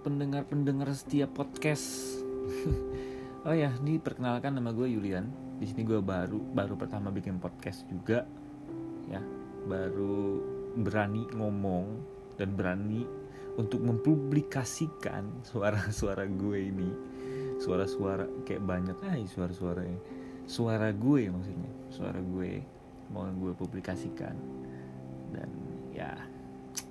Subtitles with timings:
[0.00, 2.18] pendengar-pendengar setiap podcast.
[3.46, 5.28] oh ya, ini perkenalkan nama gue Yulian.
[5.60, 8.24] Di sini gue baru baru pertama bikin podcast juga.
[9.12, 9.20] Ya,
[9.68, 10.40] baru
[10.80, 12.00] berani ngomong
[12.40, 13.04] dan berani
[13.60, 16.90] untuk mempublikasikan suara-suara gue ini.
[17.60, 20.00] Suara-suara kayak banyak ah suara-suaranya.
[20.48, 22.64] Suara gue maksudnya, suara gue
[23.12, 24.32] mau gue publikasikan.
[25.30, 25.50] Dan
[25.92, 26.16] ya,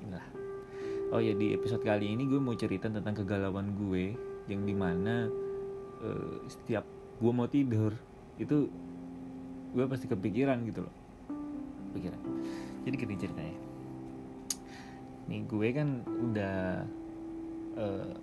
[0.05, 0.48] inilah
[1.09, 4.13] oh ya di episode kali ini gue mau cerita tentang kegalauan gue
[4.45, 5.25] yang di mana
[6.05, 6.85] uh, setiap
[7.17, 7.97] gue mau tidur
[8.37, 8.69] itu
[9.73, 10.95] gue pasti kepikiran gitu loh.
[11.97, 12.21] Pikiran
[12.85, 13.57] jadi gini ceritanya.
[15.29, 16.57] Nih gue kan udah
[17.77, 18.13] uh,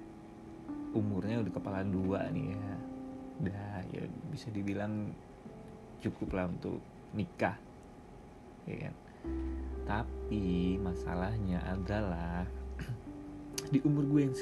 [0.95, 2.71] umurnya udah kepala dua nih ya.
[3.43, 5.11] Udah ya bisa dibilang
[5.99, 6.79] cukup lah untuk
[7.19, 7.59] nikah
[8.71, 8.95] ya kan?
[9.87, 12.47] Tapi masalahnya adalah
[13.71, 14.35] di umur gue yang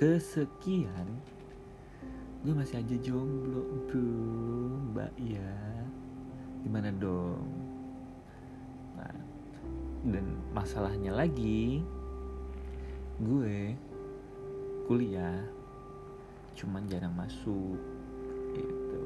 [0.00, 1.08] kesekian
[2.40, 4.08] gue masih aja jomblo bro.
[4.96, 5.52] Mbak ya
[6.64, 7.44] gimana dong?
[8.96, 9.16] Nah
[10.08, 10.24] dan
[10.56, 11.84] masalahnya lagi
[13.20, 13.76] gue
[14.88, 15.44] kuliah
[16.56, 17.76] cuman jarang masuk
[18.56, 19.00] gitu.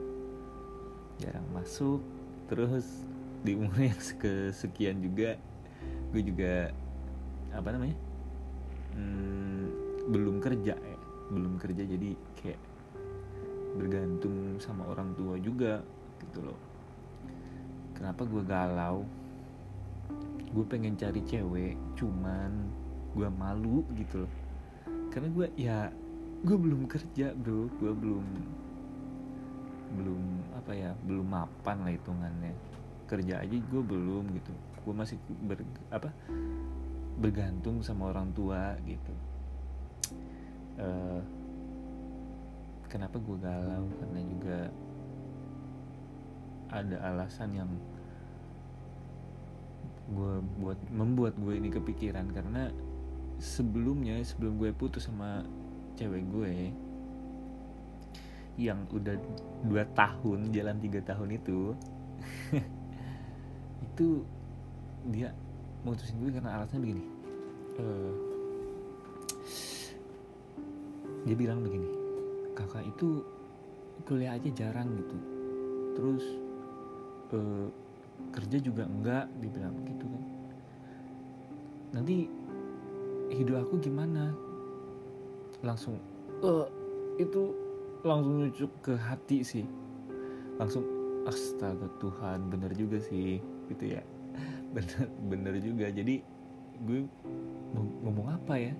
[1.19, 1.99] Jarang masuk
[2.47, 3.03] terus
[3.43, 5.35] di umur yang kesekian juga
[6.15, 6.71] gue juga
[7.51, 7.99] apa namanya
[10.09, 10.99] belum kerja ya.
[11.33, 12.61] Belum kerja jadi kayak
[13.75, 15.83] bergantung sama orang tua juga
[16.21, 16.59] gitu loh.
[17.97, 19.03] Kenapa gue galau?
[20.55, 22.71] Gue pengen cari cewek cuman
[23.15, 24.33] gue malu gitu loh.
[25.11, 25.79] Karena gue ya
[26.45, 27.67] gue belum kerja bro.
[27.81, 28.27] Gue belum
[29.95, 30.23] belum
[30.59, 32.55] apa ya belum mapan lah hitungannya.
[33.11, 34.53] Kerja aja gue belum gitu.
[34.85, 35.17] Gue masih
[35.49, 36.13] ber, apa
[37.15, 39.15] bergantung sama orang tua gitu
[40.79, 41.21] uh,
[42.89, 43.85] kenapa gue galau?
[43.99, 44.59] Karena juga
[46.71, 47.71] ada alasan yang
[50.05, 52.31] gue buat membuat gue ini kepikiran.
[52.31, 52.71] Karena
[53.43, 55.43] sebelumnya sebelum gue putus sama
[55.99, 56.55] cewek gue
[58.55, 59.19] yang udah
[59.67, 61.75] dua tahun jalan tiga tahun itu
[63.91, 64.23] itu
[65.11, 65.35] dia
[65.83, 67.05] mutusin gue karena alasannya begini.
[67.75, 68.34] Uh,
[71.25, 71.89] dia bilang begini
[72.55, 73.25] kakak itu
[74.07, 75.17] kuliah aja jarang gitu.
[75.97, 76.25] Terus
[77.35, 77.67] uh,
[78.31, 80.25] kerja juga enggak dibilang gitu kan.
[81.99, 82.27] Nanti
[83.35, 84.35] hidup aku gimana?
[85.65, 85.99] Langsung
[86.43, 86.67] uh,
[87.19, 87.55] itu
[88.05, 89.67] langsung nyucuk ke hati sih.
[90.61, 90.87] Langsung
[91.25, 93.41] astaga Tuhan bener juga sih
[93.73, 94.03] gitu ya.
[94.75, 95.87] Bener bener juga.
[95.87, 96.19] Jadi
[96.83, 97.07] gue
[98.03, 98.75] ngomong apa ya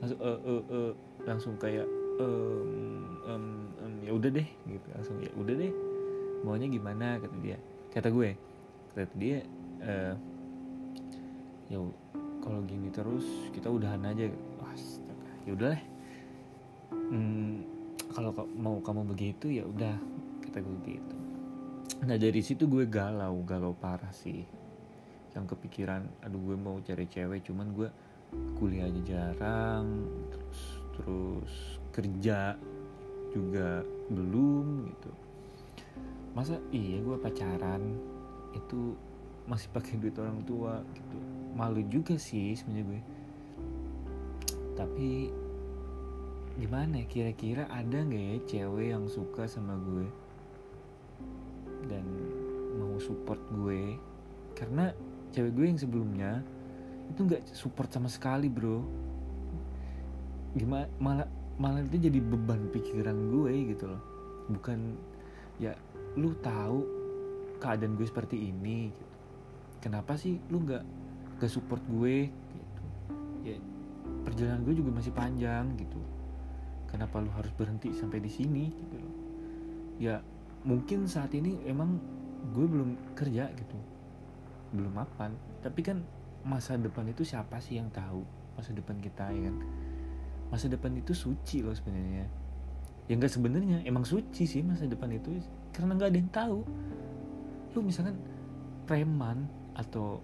[0.00, 0.92] langsung uh, uh, uh,
[1.24, 1.86] langsung kayak
[2.20, 3.46] um, um,
[3.82, 4.86] um, ya udah deh gitu.
[4.92, 5.72] Langsung ya udah deh
[6.44, 7.20] maunya gimana?
[7.20, 7.58] kata dia.
[7.92, 8.36] Kata gue
[8.92, 9.44] kata dia
[9.84, 10.14] uh,
[11.68, 11.78] ya
[12.40, 14.28] kalau gini terus kita udahan aja.
[14.76, 15.82] Astaga ya udah deh
[16.92, 17.54] hmm,
[18.12, 19.96] kalau mau kamu begitu ya udah
[20.44, 21.16] kata gue gitu.
[22.04, 24.44] Nah dari situ gue galau galau parah sih.
[25.32, 27.88] Yang kepikiran aduh gue mau cari cewek cuman gue
[28.56, 30.60] kuliah aja jarang terus
[30.96, 31.52] terus
[31.92, 32.56] kerja
[33.32, 35.10] juga belum gitu.
[36.32, 37.80] Masa iya gue pacaran
[38.56, 38.96] itu
[39.46, 41.18] masih pakai duit orang tua gitu.
[41.56, 43.00] Malu juga sih sebenarnya gue.
[44.76, 45.08] Tapi
[46.56, 50.08] gimana ya kira-kira ada nggak ya cewek yang suka sama gue?
[51.88, 52.04] Dan
[52.76, 53.96] mau support gue?
[54.56, 54.92] Karena
[55.32, 56.32] cewek gue yang sebelumnya
[57.10, 58.82] itu nggak support sama sekali bro.
[60.56, 64.02] Gimana malah malah itu jadi beban pikiran gue gitu loh.
[64.52, 64.96] Bukan
[65.56, 65.72] ya
[66.16, 66.84] lu tahu
[67.60, 69.14] keadaan gue seperti ini gitu.
[69.80, 70.84] Kenapa sih lu nggak
[71.36, 72.84] gak support gue gitu?
[73.44, 73.56] Ya
[74.24, 76.00] perjalanan gue juga masih panjang gitu.
[76.88, 79.14] Kenapa lu harus berhenti sampai di sini gitu loh?
[79.96, 80.20] Ya
[80.64, 82.00] mungkin saat ini emang
[82.52, 83.78] gue belum kerja gitu.
[84.72, 85.32] Belum mapan.
[85.60, 86.00] Tapi kan
[86.46, 88.22] masa depan itu siapa sih yang tahu
[88.54, 89.56] masa depan kita ya kan?
[90.48, 92.24] Masa depan itu suci loh sebenarnya.
[93.10, 95.42] Ya nggak sebenarnya emang suci sih masa depan itu.
[95.74, 96.58] Karena nggak ada yang tahu.
[97.74, 98.16] Lu misalkan
[98.86, 100.22] preman atau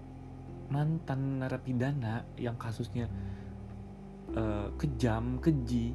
[0.71, 3.11] mantan narapidana yang kasusnya
[4.33, 5.93] uh, kejam keji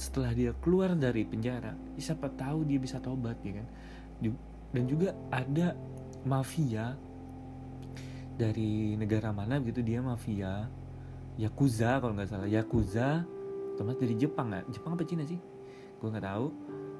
[0.00, 3.66] setelah dia keluar dari penjara ya siapa tahu dia bisa tobat ya kan?
[4.70, 5.74] Dan juga ada
[6.24, 6.94] mafia
[8.40, 10.64] dari negara mana gitu dia mafia.
[11.36, 12.48] Yakuza kalau nggak salah.
[12.48, 13.28] Yakuza
[13.76, 14.64] Thomas dari Jepang nggak?
[14.72, 15.36] Jepang apa Cina sih?
[16.00, 16.48] Gue nggak tahu.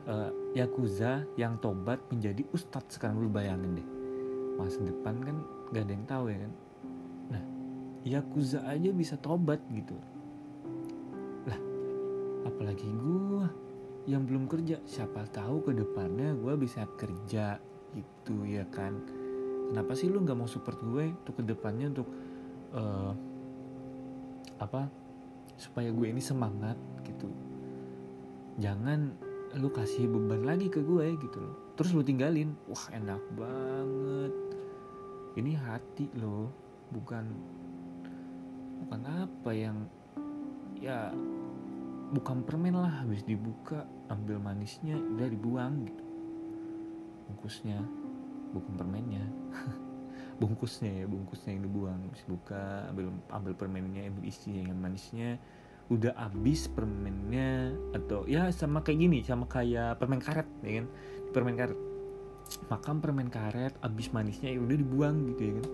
[0.01, 3.25] Uh, yakuza yang tobat menjadi ustadz sekarang.
[3.25, 3.89] Lu bayangin deh.
[4.61, 5.37] Masa depan kan
[5.73, 6.53] gak ada yang tahu ya kan?
[7.33, 7.43] Nah
[8.05, 9.97] yakuza aja bisa tobat gitu.
[11.49, 11.61] Lah
[12.45, 13.47] apalagi gue
[14.09, 14.81] yang belum kerja?
[14.85, 17.61] Siapa tahu ke depannya gue bisa kerja
[17.97, 19.20] gitu ya kan
[19.71, 22.11] kenapa sih lu nggak mau support gue untuk ke depannya untuk
[22.75, 23.15] uh,
[24.59, 24.91] apa
[25.55, 26.75] supaya gue ini semangat
[27.07, 27.31] gitu?
[28.59, 29.15] Jangan
[29.63, 31.55] lu kasih beban lagi ke gue gitu loh.
[31.79, 32.51] Terus lu tinggalin.
[32.67, 34.33] Wah enak banget.
[35.39, 36.51] Ini hati lo
[36.91, 37.25] bukan
[38.85, 39.87] bukan apa yang
[40.83, 41.15] ya
[42.11, 43.07] bukan permen lah.
[43.07, 46.05] Habis dibuka ambil manisnya udah dibuang gitu.
[47.31, 48.00] Bungkusnya
[48.55, 49.25] bukan permennya.
[50.41, 52.01] Bungkusnya ya bungkusnya yang dibuang.
[52.09, 55.37] Habis buka ambil ambil permennya ambil isi yang manisnya.
[55.91, 60.87] Udah habis permennya atau ya sama kayak gini sama kayak permen karet ya kan?
[61.37, 61.79] Permen karet.
[62.73, 65.69] Makan permen karet habis manisnya ya udah dibuang gitu ya kan?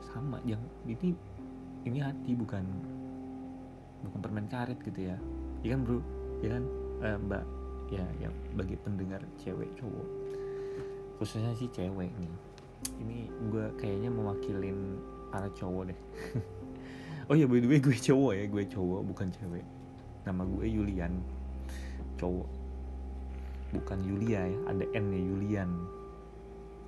[0.00, 1.12] Sama yang ini
[1.84, 2.64] ini hati bukan
[4.08, 5.16] bukan permen karet gitu ya.
[5.60, 6.00] Iya kan bro?
[6.40, 6.64] Iya kan?
[7.04, 7.44] Eh, mbak?
[7.90, 10.08] Ya yang bagi pendengar cewek cowok
[11.20, 12.32] khususnya sih cewek nih.
[13.04, 13.18] Ini
[13.52, 14.96] gue kayaknya mewakilin
[15.28, 16.00] para cowok deh.
[17.30, 19.62] Oh ya by the way gue cowok ya gue cowok bukan cewek.
[20.26, 21.14] Nama gue Yulian.
[22.18, 22.50] Cowok.
[23.70, 25.70] Bukan Yulia ya ada N ya Yulian.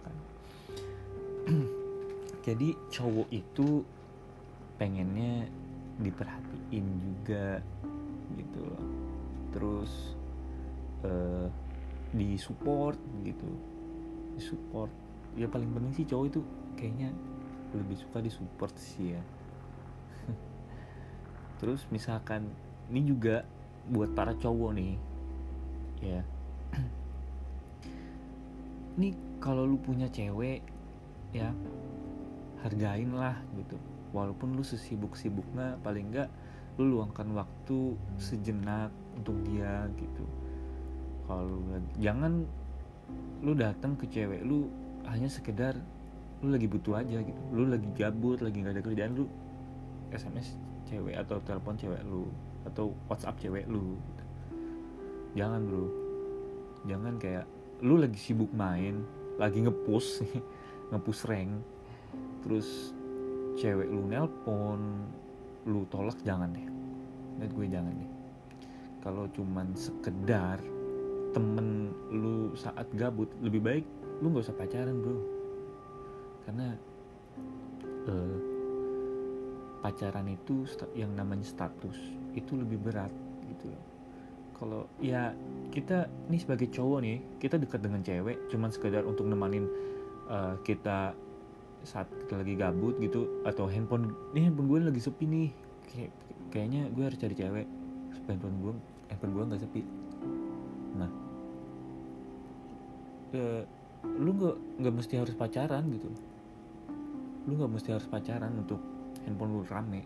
[0.02, 0.16] Kan.
[2.46, 3.86] jadi cowok itu
[4.82, 5.46] pengennya
[6.02, 7.62] diperhatiin juga
[8.34, 8.82] gitu loh.
[9.54, 9.92] Terus
[11.06, 11.46] uh,
[12.10, 13.71] disupport gitu
[14.36, 14.92] disupport.
[15.36, 16.40] Ya paling penting sih cowok itu
[16.76, 17.10] kayaknya
[17.72, 19.22] lebih suka disupport sih ya.
[21.62, 22.52] Terus misalkan
[22.92, 23.44] ini juga
[23.88, 24.94] buat para cowok nih
[26.04, 26.20] ya.
[28.92, 30.60] Ini kalau lu punya cewek
[31.32, 31.48] ya
[32.60, 33.80] hargain lah gitu.
[34.12, 36.28] Walaupun lu sesibuk-sibuknya paling enggak
[36.80, 40.24] lu luangkan waktu sejenak untuk dia gitu.
[41.24, 41.60] Kalau
[42.00, 42.44] jangan
[43.42, 44.70] lu datang ke cewek lu
[45.10, 45.74] hanya sekedar
[46.42, 47.40] lu lagi butuh aja gitu.
[47.54, 49.26] Lu lagi gabut lagi nggak ada kerjaan lu
[50.12, 50.58] sms
[50.90, 52.26] cewek atau telepon cewek lu
[52.66, 54.24] atau whatsapp cewek lu gitu.
[55.38, 55.86] jangan bro.
[56.86, 57.46] Jangan kayak
[57.82, 59.02] lu lagi sibuk main
[59.38, 60.22] lagi ngepush
[60.90, 61.62] ngepush rank
[62.46, 62.94] terus
[63.58, 65.06] cewek lu nelpon
[65.66, 66.66] lu tolak jangan deh.
[67.38, 68.12] Lihat gue jangan deh.
[69.02, 70.62] Kalau cuman sekedar
[71.32, 73.84] temen lu saat gabut lebih baik
[74.20, 75.18] lu nggak usah pacaran bro.
[76.46, 76.68] Karena
[78.06, 78.36] uh,
[79.82, 80.62] pacaran itu
[80.94, 81.96] yang namanya status
[82.38, 83.10] itu lebih berat
[83.50, 83.84] gitu loh.
[84.62, 85.34] Kalau ya
[85.74, 89.66] kita nih sebagai cowok nih kita dekat dengan cewek cuman sekedar untuk nemanin
[90.30, 91.16] uh, kita
[91.82, 95.50] saat kita lagi gabut gitu atau handphone ini handphone gue lagi sepi nih.
[95.90, 96.12] Kayak
[96.54, 97.66] kayaknya gue harus cari cewek
[98.14, 98.72] supaya handphone gue
[99.10, 99.82] handphone gue nggak sepi
[103.32, 103.64] ya,
[104.04, 106.08] lu nggak nggak mesti harus pacaran gitu.
[107.48, 108.78] Lu nggak mesti harus pacaran untuk
[109.24, 110.02] handphone lu rame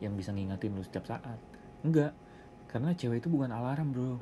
[0.00, 1.38] yang bisa ngingatin lu setiap saat.
[1.84, 2.16] Enggak
[2.68, 4.16] karena cewek itu bukan alarm bro.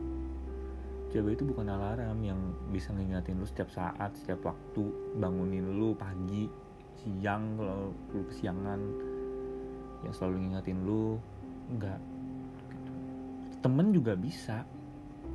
[1.14, 2.40] Cewek itu bukan alarm yang
[2.74, 4.82] bisa ngingatin lu setiap saat setiap waktu
[5.16, 6.50] bangunin lu pagi
[7.00, 8.80] siang kalau lu kesiangan
[10.04, 11.16] yang selalu ngingatin lu.
[11.70, 12.00] Enggak
[13.66, 14.62] temen juga bisa.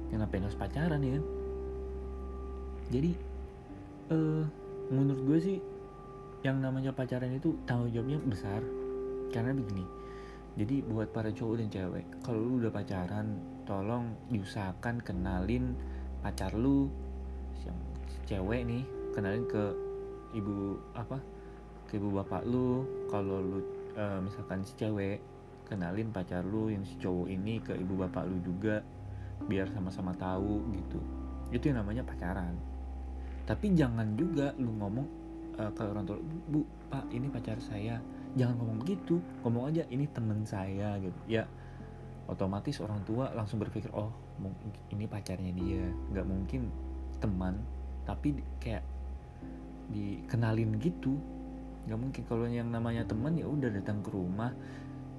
[0.07, 1.19] Yang ngapain harus pacaran ya
[2.91, 3.11] jadi
[4.11, 4.43] uh,
[4.91, 5.57] menurut gue sih
[6.43, 8.61] yang namanya pacaran itu tanggung jawabnya besar.
[9.31, 9.87] Karena begini
[10.59, 15.71] jadi buat para cowok dan cewek kalau lu udah pacaran tolong diusahakan kenalin
[16.19, 16.91] pacar lu
[17.63, 17.77] yang
[18.27, 18.83] cewek nih
[19.15, 19.71] kenalin ke
[20.35, 21.23] ibu apa
[21.87, 22.83] ke ibu bapak lu.
[23.07, 23.59] Kalau lu
[23.95, 25.23] e, misalkan si cewek
[25.71, 28.83] kenalin pacar lu yang si cowok ini ke ibu bapak lu juga
[29.47, 30.99] biar sama-sama tahu gitu.
[31.55, 32.59] Itu yang namanya pacaran
[33.45, 35.07] tapi jangan juga lu ngomong
[35.57, 36.17] uh, ke orang tua
[36.49, 37.97] bu pak ini pacar saya.
[38.37, 41.19] Jangan ngomong begitu ngomong aja ini temen saya gitu.
[41.27, 41.43] Ya
[42.29, 44.11] otomatis orang tua langsung berpikir oh
[44.93, 45.85] ini pacarnya dia.
[46.15, 46.61] Nggak mungkin
[47.19, 47.59] teman
[48.07, 48.83] tapi kayak
[49.91, 51.19] dikenalin gitu.
[51.89, 52.21] Nggak mungkin.
[52.29, 54.53] Kalau yang namanya teman ya udah datang ke rumah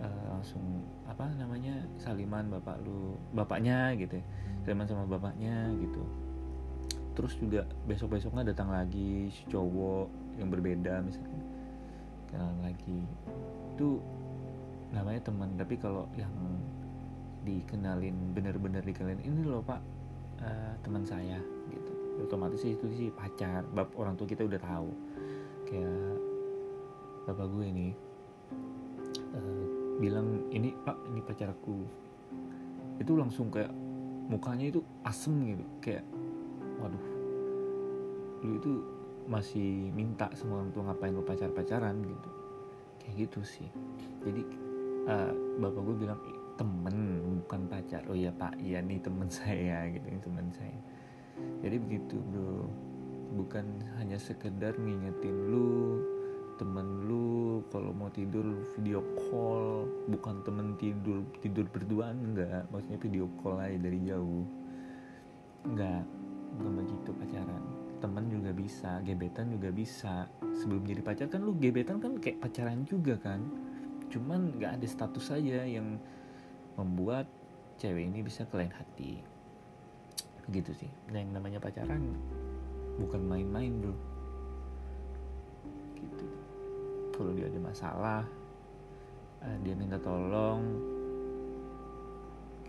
[0.03, 0.63] uh, langsung
[1.07, 4.25] apa namanya saliman bapak lu bapaknya gitu ya.
[4.65, 6.03] saliman sama bapaknya gitu
[7.13, 10.09] terus juga besok besoknya datang lagi si cowok
[10.41, 11.45] yang berbeda misalnya.
[12.33, 13.01] Kenalan lagi.
[13.77, 14.01] Itu
[14.93, 16.33] namanya teman tapi kalau yang
[17.43, 19.81] dikenalin bener-bener dikenalin ini loh pak
[20.45, 21.93] uh, teman saya gitu.
[22.23, 24.91] Otomatis itu sih pacar bab orang tua kita udah tahu.
[25.69, 26.17] Kayak
[27.29, 27.89] bapak gue ini
[29.37, 29.65] uh,
[30.03, 31.87] bilang ini pak ini pacarku
[32.99, 33.71] itu langsung kayak
[34.31, 36.05] mukanya itu asem gitu kayak
[36.83, 37.05] waduh
[38.43, 38.73] lu itu
[39.31, 42.31] masih minta sama orang tua ngapain lu pacar pacaran gitu.
[43.03, 43.69] Kayak gitu sih.
[44.27, 44.43] Jadi
[45.07, 46.21] uh, bapak gue bilang
[46.59, 46.97] temen
[47.43, 48.03] bukan pacar.
[48.11, 48.59] Oh ya pak.
[48.59, 49.87] Iya nih temen saya.
[49.91, 50.79] Gitu temen saya.
[51.63, 52.67] Jadi begitu bro.
[53.33, 53.65] Bukan
[53.97, 56.03] hanya sekedar ngingetin lu
[56.61, 59.87] temen lu kalau mau tidur video call.
[60.11, 62.67] Bukan temen tidur tidur berduaan enggak.
[62.75, 64.45] Maksudnya video call aja dari jauh.
[65.63, 66.22] Enggak
[66.59, 67.63] bukan begitu pacaran.
[68.03, 70.27] Temen juga bisa gebetan juga bisa.
[70.59, 73.41] Sebelum jadi pacar kan lu gebetan kan kayak pacaran juga kan.
[74.11, 75.97] Cuman nggak ada status saja yang
[76.77, 77.29] membuat
[77.79, 79.23] cewek ini bisa ke lain hati.
[80.51, 80.91] Gitu sih.
[81.15, 82.03] Nah yang namanya pacaran
[82.99, 83.95] bukan main-main bro.
[85.97, 86.27] Gitu.
[87.15, 88.23] Kalau dia ada masalah
[89.43, 90.63] uh, dia minta tolong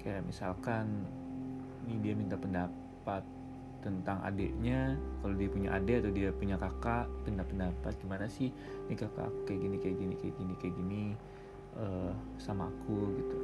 [0.04, 1.08] kayak misalkan
[1.88, 3.24] ini dia minta pendapat
[3.84, 8.50] tentang adiknya kalau dia punya adik atau dia punya kakak minta pendapat gimana sih
[8.88, 9.28] ini kakak?
[9.44, 11.04] Kayak gini kayak gini kayak gini kayak gini
[11.76, 13.38] uh, sama aku gitu.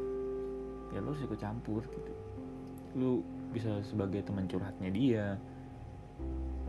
[0.96, 2.14] Ya lo harus ikut campur gitu.
[2.96, 3.12] Lu
[3.52, 5.26] bisa sebagai teman curhatnya dia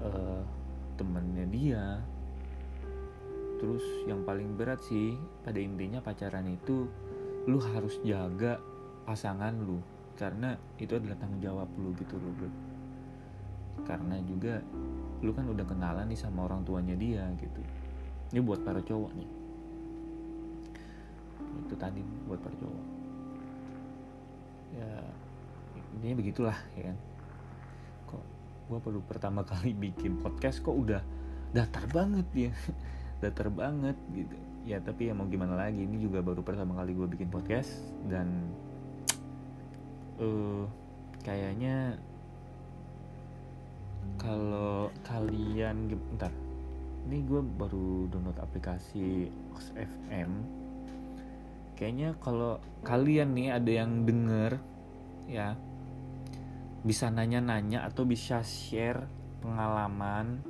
[0.02, 0.42] uh,
[0.98, 1.84] temennya dia.
[3.62, 5.14] Terus yang paling berat sih
[5.46, 6.90] pada intinya pacaran itu
[7.46, 8.58] lu harus jaga
[9.06, 9.78] pasangan lu.
[10.18, 12.69] Karena itu adalah tanggung jawab lu gitu loh bro
[13.84, 14.60] karena juga
[15.20, 17.60] lu kan udah kenalan nih sama orang tuanya dia gitu.
[18.32, 19.30] Ini buat para cowok nih.
[21.66, 22.84] Itu tadi buat para cowok.
[24.80, 24.92] Ya
[26.00, 26.96] ini begitulah ya kan.
[28.08, 28.24] Kok
[28.72, 31.04] gue perlu pertama kali bikin podcast kok udah
[31.50, 32.52] datar banget ya
[33.22, 34.36] datar banget gitu.
[34.64, 37.68] Ya tapi ya mau gimana lagi ini juga baru pertama kali gue bikin podcast
[38.08, 38.28] dan
[40.20, 40.64] uh,
[41.24, 42.00] kayaknya
[44.16, 46.32] kalau kalian bentar.
[47.06, 49.30] Ini gue baru download aplikasi
[49.74, 50.60] FM
[51.80, 54.60] kayaknya kalau kalian nih ada yang denger
[55.24, 55.56] ya
[56.84, 59.08] bisa nanya-nanya atau bisa share
[59.40, 60.44] pengalaman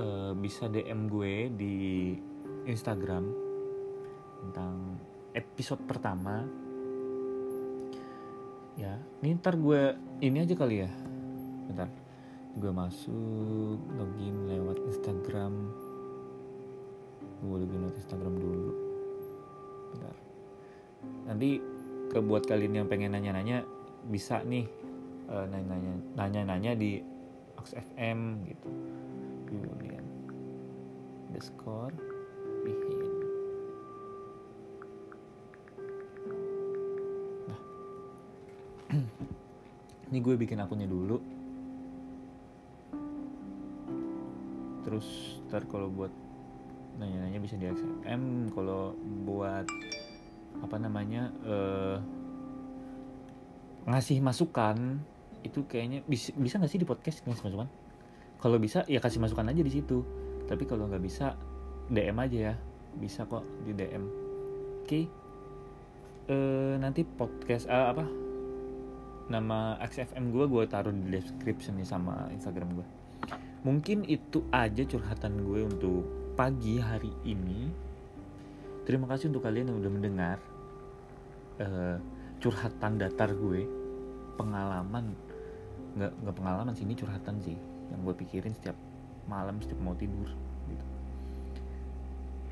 [0.00, 1.76] uh, bisa DM gue di
[2.64, 3.28] Instagram
[4.40, 4.96] tentang
[5.36, 6.48] episode pertama.
[8.80, 10.90] Ya ini ntar gue ini aja kali ya
[11.72, 11.88] bentar.
[12.60, 15.72] Gue masuk login lewat Instagram.
[17.40, 18.72] Gue login lewat Instagram dulu.
[19.96, 20.16] Bentar.
[21.32, 21.50] Nanti
[22.12, 23.64] ke buat kalian yang pengen nanya-nanya
[24.04, 24.68] bisa nih
[25.32, 27.00] uh, nanya-nanya nanya-nanya di
[27.56, 28.68] Ox FM gitu.
[29.48, 30.04] Julian
[32.62, 32.98] bikin
[37.48, 37.60] nah.
[40.12, 41.31] Ini gue bikin akunnya dulu
[44.92, 46.12] terus ntar kalau buat
[47.00, 48.92] nanya-nanya bisa di XFM kalau
[49.24, 49.64] buat
[50.60, 51.96] apa namanya uh,
[53.88, 55.00] ngasih masukan
[55.40, 57.72] itu kayaknya bisa bisa nggak sih di podcast ngasih masukan
[58.36, 60.04] kalau bisa ya kasih masukan aja di situ.
[60.44, 61.40] Tapi kalau nggak bisa
[61.88, 62.54] DM aja ya.
[63.00, 64.84] Bisa kok di DM oke.
[64.84, 65.04] Okay.
[66.28, 68.04] uh, nanti podcast uh, apa?
[69.32, 73.01] Nama XFM gue gue taruh di description nih sama Instagram gue
[73.62, 76.02] mungkin itu aja curhatan gue untuk
[76.34, 77.70] pagi hari ini.
[78.82, 80.36] Terima kasih untuk kalian yang udah mendengar
[81.62, 81.96] uh,
[82.42, 83.62] curhatan datar gue.
[84.34, 85.14] Pengalaman
[85.92, 87.54] nggak nggak pengalaman sih ini curhatan sih
[87.92, 88.74] yang gue pikirin setiap
[89.28, 90.26] malam setiap mau tidur
[90.66, 90.86] gitu.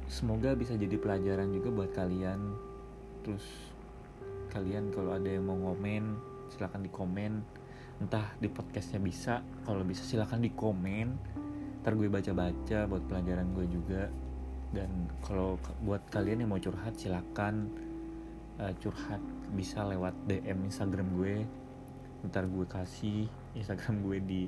[0.07, 2.39] Semoga bisa jadi pelajaran juga buat kalian.
[3.27, 3.43] Terus
[4.55, 6.15] kalian kalau ada yang mau ngomen
[6.51, 7.43] silahkan di komen
[8.01, 11.39] entah di podcastnya bisa kalau bisa silahkan di komen
[11.81, 14.03] ntar gue baca-baca buat pelajaran gue juga.
[14.71, 17.67] Dan kalau buat kalian yang mau curhat silahkan
[18.61, 19.21] uh, curhat.
[19.57, 21.43] Bisa lewat DM Instagram gue.
[22.29, 23.27] Ntar gue kasih
[23.57, 24.43] Instagram gue di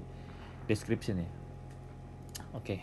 [0.68, 1.30] description ya.
[2.52, 2.76] Oke.
[2.76, 2.80] Okay.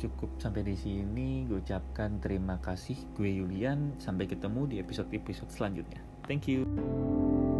[0.00, 1.44] cukup sampai di sini.
[1.44, 2.96] Gue ucapkan terima kasih.
[3.16, 4.00] Gue Yulian.
[4.00, 6.00] Sampai ketemu di episode-episode selanjutnya.
[6.24, 7.59] Thank you